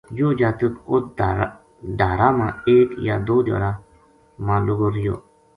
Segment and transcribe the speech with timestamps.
[0.17, 1.03] یوہ جاتک اُت
[1.99, 3.71] ڈھارا ما ایک یا دو دھیاڑا
[4.45, 5.15] ما لُگو رہیو